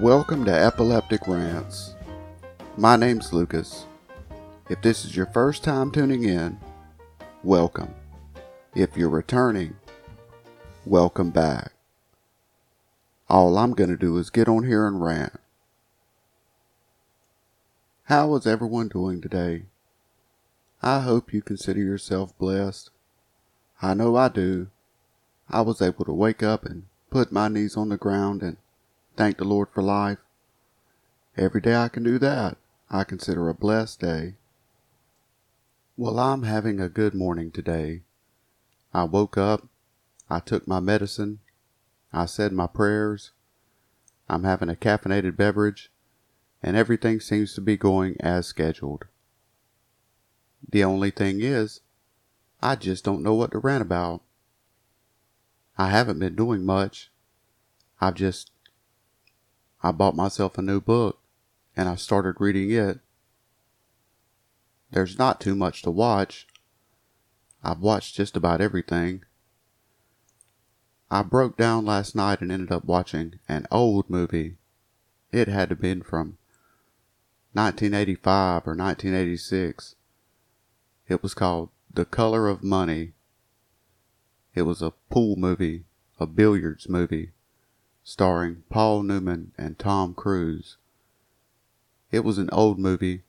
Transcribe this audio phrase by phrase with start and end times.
[0.00, 1.94] Welcome to Epileptic Rants.
[2.76, 3.86] My name's Lucas.
[4.68, 6.58] If this is your first time tuning in,
[7.44, 7.94] welcome.
[8.74, 9.76] If you're returning,
[10.84, 11.74] welcome back.
[13.28, 15.38] All I'm going to do is get on here and rant.
[18.06, 19.66] How is everyone doing today?
[20.82, 22.90] I hope you consider yourself blessed.
[23.80, 24.66] I know I do.
[25.48, 28.56] I was able to wake up and put my knees on the ground and
[29.16, 30.18] thank the Lord for life.
[31.36, 32.56] Every day I can do that,
[32.90, 34.34] I consider a blessed day.
[35.96, 38.02] Well, I'm having a good morning today.
[38.92, 39.68] I woke up,
[40.28, 41.40] I took my medicine,
[42.12, 43.32] I said my prayers,
[44.28, 45.90] I'm having a caffeinated beverage,
[46.62, 49.04] and everything seems to be going as scheduled.
[50.68, 51.80] The only thing is,
[52.62, 54.22] I just don't know what to rant about.
[55.76, 57.10] I haven't been doing much.
[58.00, 58.50] I've just.
[59.84, 61.18] I bought myself a new book
[61.76, 63.00] and I started reading it.
[64.90, 66.46] There's not too much to watch.
[67.62, 69.24] I've watched just about everything.
[71.10, 74.56] I broke down last night and ended up watching an old movie.
[75.30, 76.38] It had to been from
[77.52, 79.96] 1985 or 1986.
[81.08, 83.12] It was called The Color of Money.
[84.54, 85.84] It was a pool movie,
[86.18, 87.33] a billiards movie,
[88.04, 90.76] starring Paul Newman and Tom Cruise.
[92.12, 93.22] It was an old movie.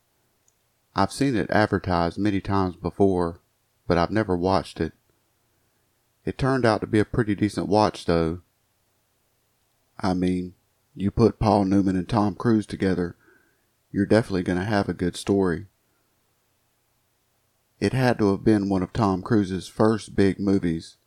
[0.94, 3.40] I've seen it advertised many times before,
[3.88, 4.94] but I've never watched it.
[6.26, 8.42] It turned out to be a pretty decent watch, though.
[9.98, 10.56] I mean,
[10.94, 13.16] you put Paul Newman and Tom Cruise together,
[13.92, 15.68] you're definitely going to have a good story.
[17.80, 20.98] It had to have been one of Tom Cruise's first big movies.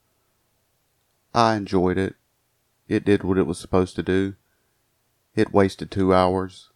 [1.35, 2.17] I enjoyed it.
[2.89, 4.35] It did what it was supposed to do.
[5.37, 6.71] It wasted two hours.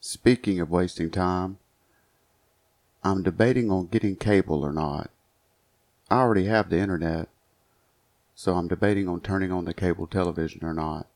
[0.00, 1.58] Speaking of wasting time,
[3.04, 5.10] I'm debating on getting cable or not.
[6.10, 7.28] I already have the internet,
[8.34, 11.06] so I'm debating on turning on the cable television or not.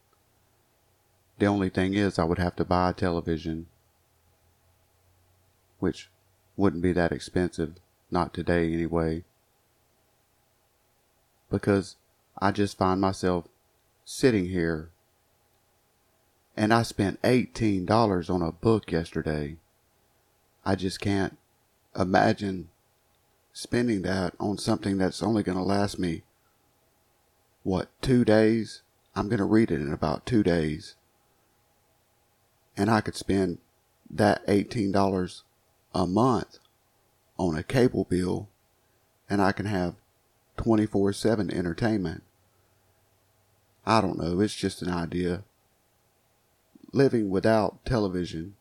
[1.39, 3.67] The only thing is, I would have to buy a television,
[5.79, 6.11] which
[6.57, 7.77] wouldn't be that expensive,
[8.11, 9.25] not today anyway
[11.53, 11.97] because
[12.39, 13.47] I just find myself
[14.05, 14.91] sitting here
[16.57, 19.57] and I spent $18 on a book yesterday.
[20.65, 21.39] I just can't
[21.99, 22.69] imagine
[23.53, 26.23] spending that on something that's only going to last me,
[27.63, 28.83] what, two days?
[29.15, 30.95] I'm going to read it in about two days.
[32.77, 33.59] And I could spend
[34.11, 35.43] that $18
[35.95, 36.59] a month
[37.39, 38.49] on a cable bill
[39.29, 39.95] and I can have
[40.63, 42.23] 24 7 entertainment.
[43.85, 45.43] I don't know, it's just an idea.
[46.93, 48.55] Living without television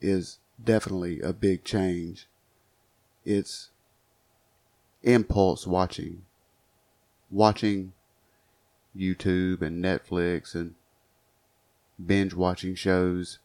[0.00, 2.26] is definitely a big change.
[3.24, 3.70] It's
[5.02, 6.22] impulse watching,
[7.30, 7.92] watching
[8.96, 10.74] YouTube and Netflix and
[12.04, 13.38] binge watching shows.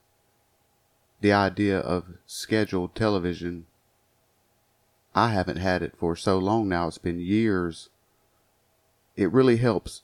[1.21, 3.67] The idea of scheduled television
[5.13, 6.87] I haven't had it for so long now.
[6.87, 7.89] It's been years.
[9.15, 10.01] It really helps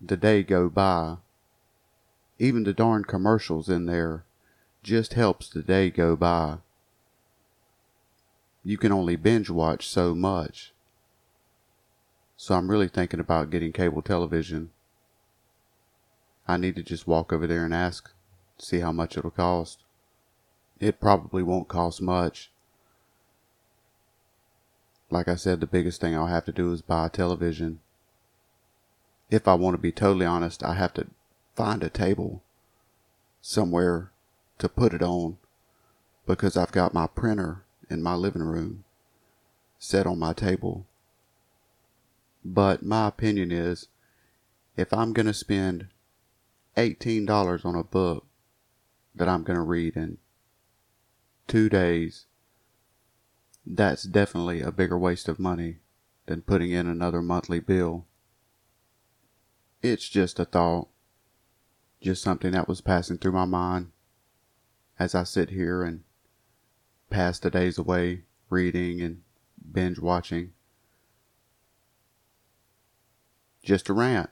[0.00, 1.16] the day go by.
[2.38, 4.24] Even the darn commercials in there
[4.82, 6.58] just helps the day go by.
[8.64, 10.72] You can only binge watch so much.
[12.36, 14.70] So I'm really thinking about getting cable television.
[16.48, 18.10] I need to just walk over there and ask,
[18.58, 19.84] see how much it'll cost.
[20.80, 22.50] It probably won't cost much.
[25.10, 27.80] Like I said, the biggest thing I'll have to do is buy a television.
[29.32, 31.06] If I want to be totally honest, I have to
[31.56, 32.42] find a table
[33.40, 34.12] somewhere
[34.58, 35.38] to put it on
[36.26, 38.84] because I've got my printer in my living room
[39.78, 40.84] set on my table.
[42.44, 43.88] But my opinion is
[44.76, 45.86] if I'm going to spend
[46.76, 48.26] $18 on a book
[49.14, 50.18] that I'm going to read in
[51.48, 52.26] two days,
[53.64, 55.78] that's definitely a bigger waste of money
[56.26, 58.04] than putting in another monthly bill.
[59.82, 60.88] It's just a thought,
[62.00, 63.90] just something that was passing through my mind
[64.96, 66.04] as I sit here and
[67.10, 69.22] pass the days away reading and
[69.72, 70.52] binge watching.
[73.64, 74.30] Just a rant,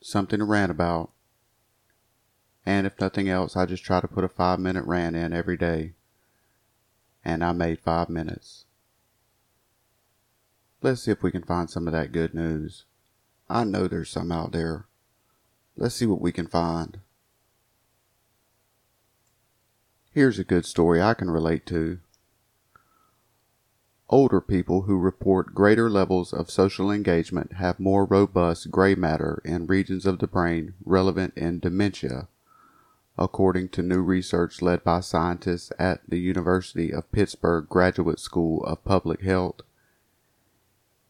[0.00, 1.10] something to rant about.
[2.64, 5.56] And if nothing else, I just try to put a five minute rant in every
[5.56, 5.94] day
[7.24, 8.66] and I made five minutes.
[10.80, 12.84] Let's see if we can find some of that good news.
[13.50, 14.86] I know there's some out there.
[15.76, 17.00] Let's see what we can find.
[20.12, 21.98] Here's a good story I can relate to.
[24.08, 29.66] Older people who report greater levels of social engagement have more robust gray matter in
[29.66, 32.28] regions of the brain relevant in dementia,
[33.18, 38.84] according to new research led by scientists at the University of Pittsburgh Graduate School of
[38.84, 39.62] Public Health.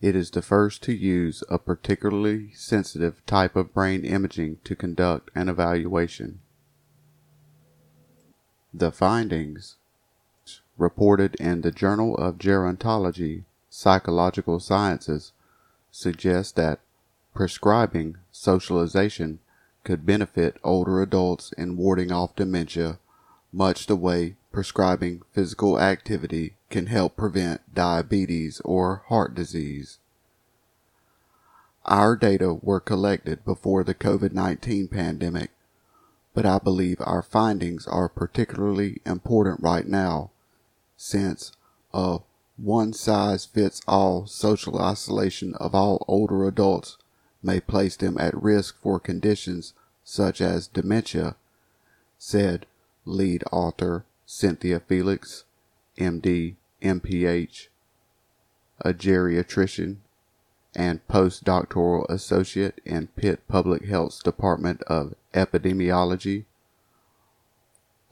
[0.01, 5.31] It is the first to use a particularly sensitive type of brain imaging to conduct
[5.35, 6.41] an evaluation.
[8.73, 9.77] The findings
[10.79, 15.33] reported in the Journal of Gerontology, Psychological Sciences,
[15.91, 16.81] suggest that
[17.35, 19.41] prescribing socialization
[19.85, 22.99] could benefit older adults in warding off dementia,
[23.53, 29.99] much the way prescribing physical activity can help prevent diabetes or heart disease.
[31.85, 35.51] Our data were collected before the COVID 19 pandemic,
[36.33, 40.31] but I believe our findings are particularly important right now
[40.97, 41.53] since
[41.93, 42.21] a
[42.57, 46.99] one size fits all social isolation of all older adults
[47.43, 49.73] may place them at risk for conditions
[50.05, 51.37] such as dementia,
[52.19, 52.67] said
[53.05, 55.45] lead author Cynthia Felix,
[55.97, 57.69] MD, MPH,
[58.81, 59.97] a geriatrician
[60.75, 66.45] and postdoctoral associate in Pitt Public Health's Department of Epidemiology.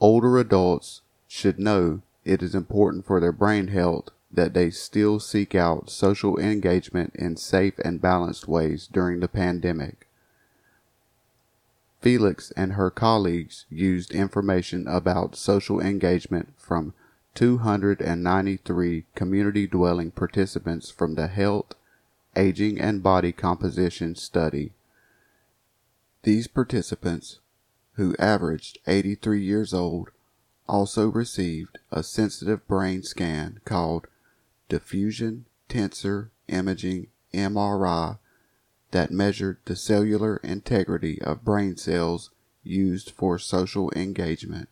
[0.00, 5.55] Older adults should know it is important for their brain health that they still seek
[5.55, 10.06] out social engagement in safe and balanced ways during the pandemic.
[12.00, 16.94] Felix and her colleagues used information about social engagement from
[17.38, 21.73] 293 community dwelling participants from the Health,
[22.35, 24.73] Aging, and Body Composition study.
[26.25, 27.38] These participants,
[27.93, 30.11] who averaged 83 years old,
[30.69, 34.08] also received a sensitive brain scan called
[34.69, 38.19] diffusion tensor imaging MRI
[38.90, 42.31] that measured the cellular integrity of brain cells
[42.64, 44.69] used for social engagement.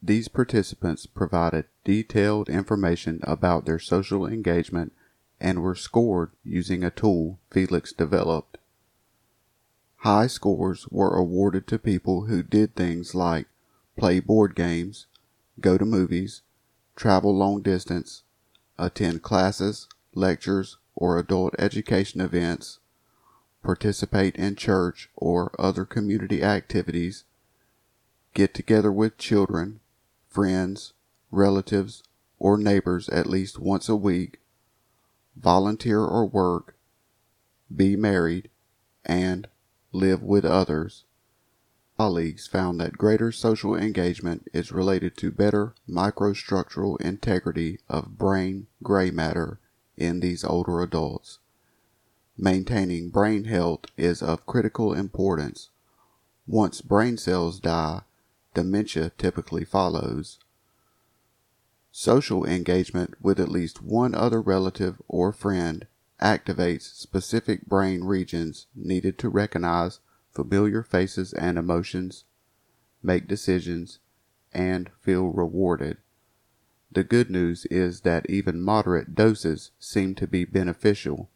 [0.00, 4.92] These participants provided detailed information about their social engagement
[5.40, 8.58] and were scored using a tool Felix developed.
[9.98, 13.48] High scores were awarded to people who did things like
[13.96, 15.06] play board games,
[15.60, 16.42] go to movies,
[16.94, 18.22] travel long distance,
[18.78, 22.78] attend classes, lectures, or adult education events,
[23.64, 27.24] participate in church or other community activities,
[28.34, 29.80] get together with children,
[30.28, 30.92] friends,
[31.30, 32.02] relatives,
[32.38, 34.40] or neighbors at least once a week,
[35.36, 36.76] volunteer or work,
[37.74, 38.48] be married,
[39.04, 39.48] and
[39.92, 41.04] live with others
[41.98, 49.10] colleagues found that greater social engagement is related to better microstructural integrity of brain gray
[49.10, 49.58] matter
[49.96, 51.40] in these older adults.
[52.36, 55.70] Maintaining brain health is of critical importance.
[56.46, 58.02] Once brain cells die,
[58.58, 60.40] dementia typically follows.
[61.92, 65.86] Social engagement with at least one other relative or friend
[66.20, 70.00] activates specific brain regions needed to recognize
[70.32, 72.24] familiar faces and emotions,
[73.00, 74.00] make decisions,
[74.52, 75.98] and feel rewarded.
[76.90, 81.30] The good news is that even moderate doses seem to be beneficial.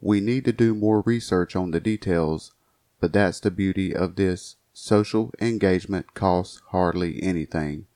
[0.00, 2.54] We need to do more research on the details,
[2.98, 4.56] but that's the beauty of this.
[4.72, 7.86] Social engagement costs hardly anything,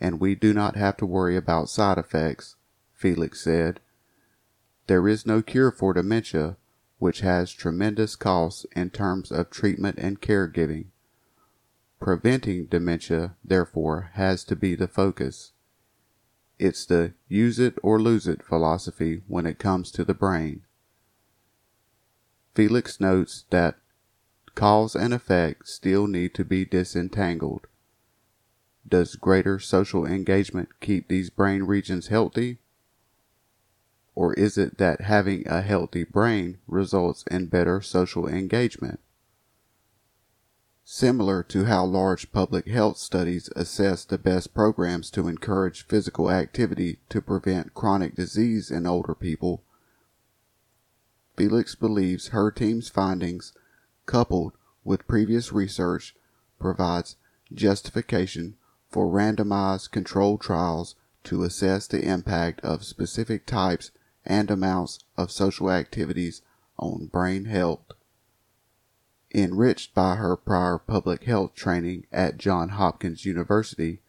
[0.00, 2.56] and we do not have to worry about side effects,
[2.94, 3.80] Felix said.
[4.86, 6.56] There is no cure for dementia,
[6.98, 10.86] which has tremendous costs in terms of treatment and caregiving.
[11.98, 15.52] Preventing dementia, therefore, has to be the focus.
[16.58, 20.62] It's the use it or lose it philosophy when it comes to the brain.
[22.54, 23.78] Felix notes that
[24.54, 27.66] cause and effect still need to be disentangled.
[28.86, 32.58] Does greater social engagement keep these brain regions healthy?
[34.14, 39.00] Or is it that having a healthy brain results in better social engagement?
[40.84, 46.98] Similar to how large public health studies assess the best programs to encourage physical activity
[47.08, 49.62] to prevent chronic disease in older people,
[51.36, 53.52] Felix believes her team's findings,
[54.12, 54.52] coupled
[54.84, 56.14] with previous research,
[56.58, 57.16] provides
[57.50, 58.56] justification
[58.90, 63.90] for randomized controlled trials to assess the impact of specific types
[64.26, 66.42] and amounts of social activities
[66.76, 67.86] on brain health.
[69.34, 74.02] Enriched by her prior public health training at Johns Hopkins University,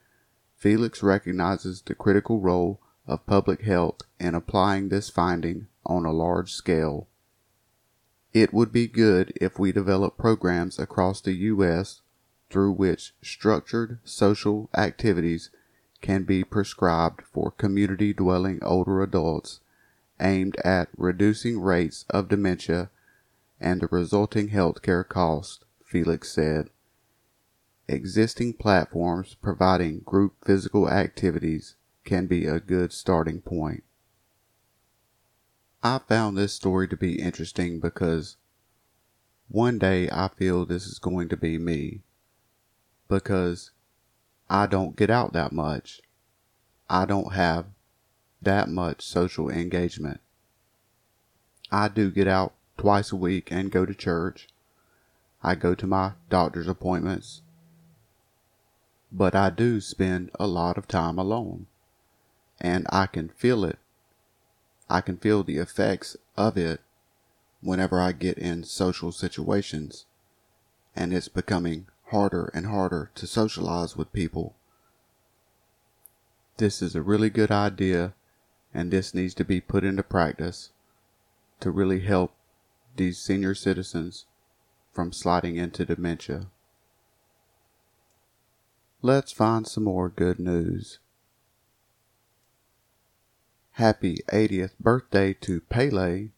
[0.58, 6.52] Felix recognizes the critical role of public health in applying this finding on a large
[6.52, 7.08] scale.
[8.34, 12.02] It would be good if we develop programs across the U.S.
[12.50, 15.52] through which structured social activities
[16.02, 19.60] can be prescribed for community dwelling older adults
[20.20, 22.90] aimed at reducing rates of dementia
[23.60, 26.70] and the resulting healthcare costs, Felix said.
[27.88, 33.84] Existing platforms providing group physical activities can be a good starting point.
[35.86, 38.38] I found this story to be interesting because
[39.50, 42.04] one day I feel this is going to be me
[43.10, 43.72] because
[44.50, 46.00] I don't get out that much.
[46.90, 47.66] I don't have
[48.42, 50.22] that much social engagement.
[51.70, 54.48] I do get out twice a week and go to church.
[55.44, 57.42] I go to my doctor's appointments.
[59.12, 61.68] But I do spend a lot of time alone.
[62.62, 63.80] And I can feel it.
[64.90, 66.82] I can feel the effects of it
[67.62, 70.06] whenever I get in social situations.
[70.96, 74.56] And it's becoming harder and harder to socialize with people.
[76.58, 78.14] This is a really good idea,
[78.74, 80.70] and this needs to be put into practice
[81.62, 82.34] to really help
[82.96, 84.26] these senior citizens
[84.92, 86.48] from sliding into dementia.
[89.02, 91.00] Let's find some more good news.
[93.78, 96.30] Happy 80th birthday to Pele,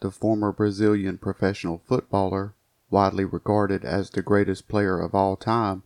[0.00, 2.52] the former Brazilian professional footballer,
[2.90, 5.84] widely regarded as the greatest player of all time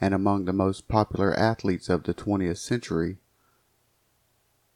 [0.00, 3.18] and among the most popular athletes of the 20th century.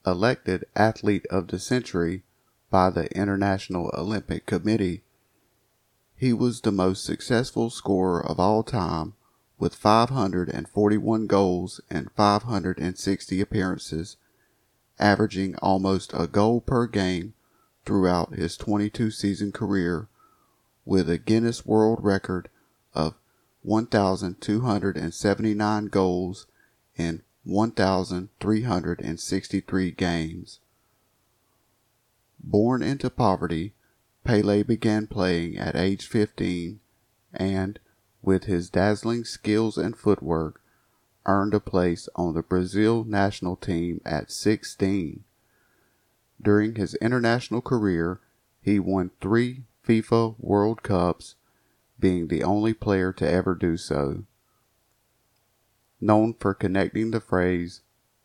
[0.04, 2.24] Elected Athlete of the Century
[2.68, 5.04] by the International Olympic Committee.
[6.16, 9.14] He was the most successful scorer of all time
[9.56, 14.16] with 541 goals and 560 appearances,
[14.98, 17.34] averaging almost a goal per game
[17.84, 20.08] throughout his 22 season career
[20.84, 22.48] with a Guinness World Record
[22.94, 23.14] of
[23.62, 26.46] 1,279 goals
[26.96, 30.60] in 1,363 games.
[32.38, 33.74] Born into poverty,
[34.22, 36.80] Pele began playing at age 15
[37.32, 37.78] and,
[38.22, 40.62] with his dazzling skills and footwork,
[41.26, 45.24] earned a place on the Brazil national team at 16.
[46.40, 48.20] During his international career,
[48.60, 51.36] he won three FIFA World Cups,
[51.98, 54.24] being the only player to ever do so.
[56.00, 57.82] Known for connecting the phrase,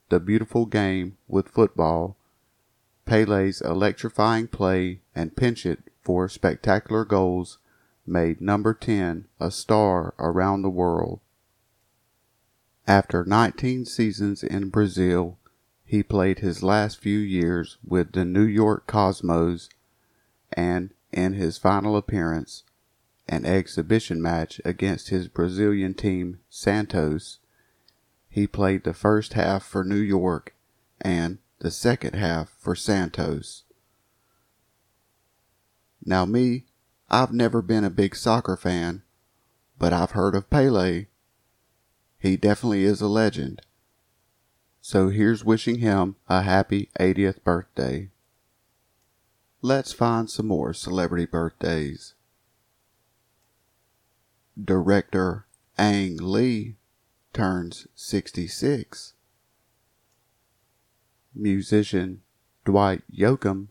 [0.09, 2.17] the beautiful game, with football,
[3.05, 7.57] Pele's electrifying play and penchant for spectacular goals
[8.05, 11.19] made number 10 a star around the world.
[12.89, 15.38] After 19 seasons in Brazil,
[15.86, 19.69] he played his last few years with the New York Cosmos
[20.53, 22.63] and in his final appearance,
[23.27, 27.38] an exhibition match against his Brazilian team Santos,
[28.27, 30.55] he played the first half for New York
[31.00, 33.65] and the second half for Santos.
[36.03, 36.65] Now, me,
[37.08, 39.03] I've never been a big soccer fan,
[39.77, 41.05] but I've heard of Pele.
[42.19, 43.61] He definitely is a legend.
[44.81, 48.09] So here's wishing him a happy 80th birthday.
[49.61, 52.13] Let's find some more celebrity birthdays.
[54.61, 55.45] Director
[55.77, 56.75] Ang Lee
[57.33, 59.13] turns 66
[61.33, 62.21] musician
[62.65, 63.67] Dwight Yoakam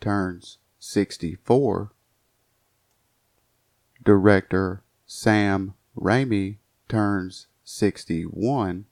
[0.00, 1.92] turns 64.
[4.04, 8.86] Director Sam Raimi turns 61.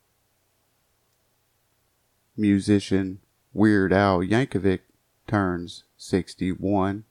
[2.36, 3.20] Musician
[3.52, 4.80] Weird Al Yankovic
[5.28, 7.04] turns 61.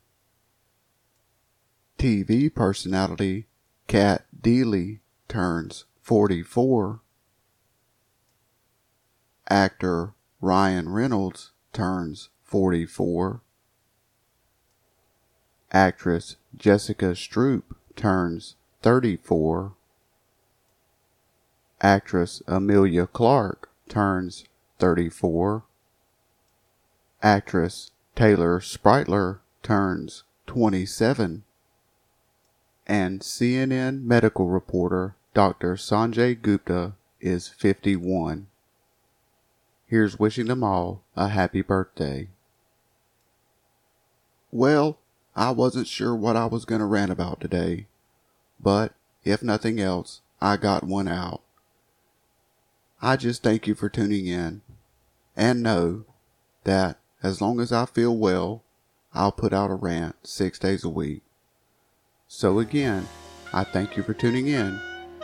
[1.98, 3.46] TV personality
[3.88, 7.00] Cat Deeley turns 44.
[9.50, 13.42] Actor Ryan Reynolds turns 44.
[15.72, 17.64] Actress Jessica Stroup
[17.96, 19.76] turns 34.
[21.84, 24.46] Actress Emilia Clarke turns
[24.80, 25.66] 34.
[27.22, 31.44] Actress Taylor Spreitler turns 27.
[32.88, 35.74] And CNN medical reporter Dr.
[35.76, 38.48] Sanjay Gupta is 51.
[39.86, 42.30] Here's wishing them all a happy birthday.
[44.54, 45.00] Well,
[45.36, 47.88] I wasn't sure what I was going to rant about today,
[48.58, 48.94] but
[49.26, 51.42] if nothing else, I got one out.
[53.06, 54.62] I just thank you for tuning in
[55.36, 56.06] and know
[56.64, 58.64] that as long as I feel well,
[59.14, 61.22] I'll put out a rant six days a week.
[62.30, 63.10] So again,
[63.52, 64.80] I thank you for tuning in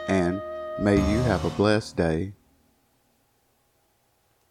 [0.09, 0.41] and
[0.77, 2.33] may you have a blessed day.